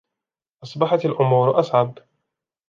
[0.63, 1.97] أصبحت الأمور أصعب.